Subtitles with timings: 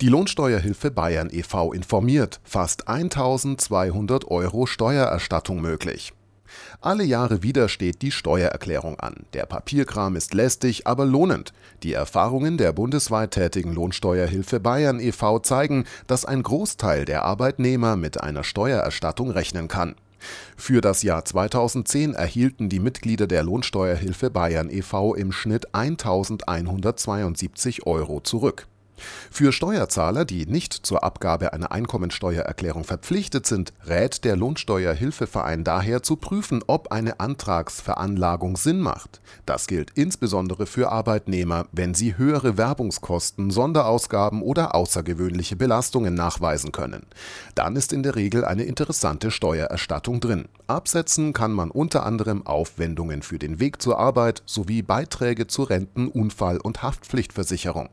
[0.00, 1.72] Die Lohnsteuerhilfe Bayern e.V.
[1.72, 6.12] informiert, fast 1200 Euro Steuererstattung möglich.
[6.80, 9.24] Alle Jahre wieder steht die Steuererklärung an.
[9.32, 11.52] Der Papierkram ist lästig, aber lohnend.
[11.82, 15.40] Die Erfahrungen der bundesweit tätigen Lohnsteuerhilfe Bayern e.V.
[15.40, 19.96] zeigen, dass ein Großteil der Arbeitnehmer mit einer Steuererstattung rechnen kann.
[20.56, 25.16] Für das Jahr 2010 erhielten die Mitglieder der Lohnsteuerhilfe Bayern e.V.
[25.16, 28.68] im Schnitt 1172 Euro zurück.
[29.30, 36.16] Für Steuerzahler, die nicht zur Abgabe einer Einkommensteuererklärung verpflichtet sind, rät der Lohnsteuerhilfeverein daher zu
[36.16, 39.20] prüfen, ob eine Antragsveranlagung Sinn macht.
[39.46, 47.06] Das gilt insbesondere für Arbeitnehmer, wenn sie höhere Werbungskosten, Sonderausgaben oder außergewöhnliche Belastungen nachweisen können.
[47.54, 50.48] Dann ist in der Regel eine interessante Steuererstattung drin.
[50.66, 56.08] Absetzen kann man unter anderem Aufwendungen für den Weg zur Arbeit sowie Beiträge zur Renten-,
[56.08, 57.88] Unfall- und Haftpflichtversicherung.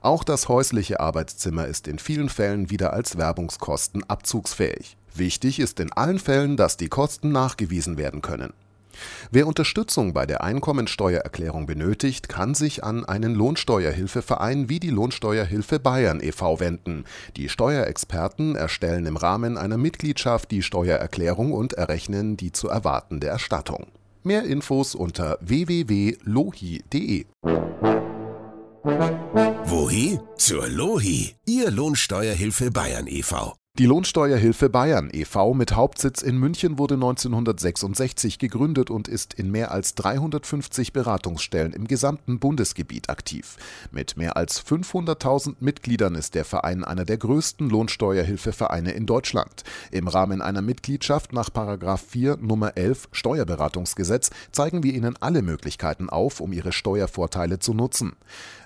[0.00, 4.96] Auch das häusliche Arbeitszimmer ist in vielen Fällen wieder als Werbungskosten abzugsfähig.
[5.14, 8.52] Wichtig ist in allen Fällen, dass die Kosten nachgewiesen werden können.
[9.30, 16.20] Wer Unterstützung bei der Einkommensteuererklärung benötigt, kann sich an einen Lohnsteuerhilfeverein wie die Lohnsteuerhilfe Bayern
[16.22, 16.60] e.V.
[16.60, 17.04] wenden.
[17.36, 23.86] Die Steuerexperten erstellen im Rahmen einer Mitgliedschaft die Steuererklärung und errechnen die zu erwartende Erstattung.
[24.24, 27.26] Mehr Infos unter www.lohi.de.
[28.84, 30.18] Wohi?
[30.36, 33.61] Zur Lohi, Ihr Lohnsteuerhilfe Bayern e.V.
[33.78, 35.54] Die Lohnsteuerhilfe Bayern e.V.
[35.54, 41.88] mit Hauptsitz in München wurde 1966 gegründet und ist in mehr als 350 Beratungsstellen im
[41.88, 43.56] gesamten Bundesgebiet aktiv.
[43.90, 49.64] Mit mehr als 500.000 Mitgliedern ist der Verein einer der größten Lohnsteuerhilfevereine in Deutschland.
[49.90, 56.40] Im Rahmen einer Mitgliedschaft nach 4 Nummer 11 Steuerberatungsgesetz zeigen wir Ihnen alle Möglichkeiten auf,
[56.40, 58.16] um Ihre Steuervorteile zu nutzen.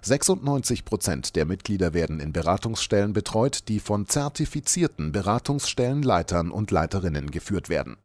[0.03, 7.69] 96 Prozent der Mitglieder werden in Beratungsstellen betreut, die von zertifizierten Beratungsstellenleitern und Leiterinnen geführt
[7.69, 7.97] werden